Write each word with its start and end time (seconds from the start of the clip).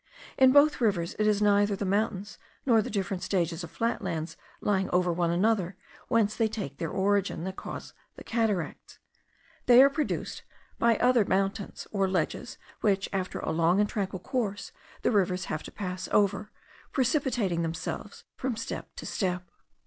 In 0.35 0.51
both 0.51 0.81
rivers 0.81 1.15
it 1.19 1.27
is 1.27 1.43
neither 1.43 1.75
the 1.75 1.85
mountains, 1.85 2.39
nor 2.65 2.81
the 2.81 2.89
different 2.89 3.21
stages 3.21 3.63
of 3.63 3.69
flat 3.69 4.01
lands 4.01 4.35
lying 4.59 4.89
over 4.89 5.13
one 5.13 5.29
another, 5.29 5.75
whence 6.07 6.35
they 6.35 6.47
take 6.47 6.77
their 6.79 6.89
origin, 6.89 7.43
that 7.43 7.55
cause 7.57 7.93
the 8.15 8.23
cataracts; 8.23 8.97
they 9.67 9.79
are 9.79 9.91
produced 9.91 10.41
by 10.79 10.97
other 10.97 11.23
mountains, 11.23 11.85
other 11.93 12.07
ledges 12.07 12.57
which, 12.79 13.09
after 13.13 13.37
a 13.41 13.51
long 13.51 13.79
and 13.79 13.89
tranquil 13.89 14.17
course, 14.19 14.71
the 15.03 15.11
rivers 15.11 15.45
have 15.45 15.61
to 15.61 15.71
pass 15.71 16.09
over, 16.11 16.49
precipitating 16.91 17.61
themselves 17.61 18.23
from 18.35 18.55
step 18.57 18.89
to 18.95 19.05
step. 19.05 19.51